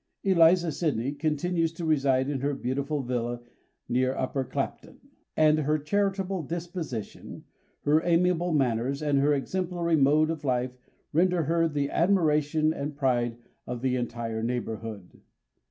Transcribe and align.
Eliza 0.23 0.71
Sydney 0.71 1.11
continues 1.11 1.71
to 1.73 1.85
reside 1.85 2.27
at 2.27 2.39
her 2.39 2.55
beautiful 2.55 3.03
villa 3.03 3.39
near 3.87 4.15
Upper 4.15 4.43
Clapton; 4.43 4.99
and 5.37 5.59
her 5.59 5.77
charitable 5.77 6.41
disposition, 6.41 7.43
her 7.81 8.01
amiable 8.03 8.51
manners, 8.51 9.03
and 9.03 9.19
her 9.19 9.31
exemplary 9.35 9.95
mode 9.95 10.31
of 10.31 10.43
life 10.43 10.75
render 11.13 11.43
her 11.43 11.67
the 11.69 11.91
admiration 11.91 12.73
and 12.73 12.97
pride 12.97 13.37
of 13.67 13.83
the 13.83 13.95
entire 13.95 14.41
neighbourhood. 14.41 15.21